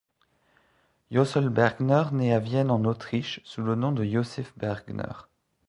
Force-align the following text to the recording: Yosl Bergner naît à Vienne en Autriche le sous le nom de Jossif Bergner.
Yosl 1.11 1.49
Bergner 1.49 2.05
naît 2.11 2.33
à 2.33 2.39
Vienne 2.39 2.71
en 2.71 2.85
Autriche 2.85 3.37
le 3.37 3.45
sous 3.45 3.61
le 3.61 3.75
nom 3.75 3.91
de 3.91 4.03
Jossif 4.03 4.51
Bergner. 4.57 5.03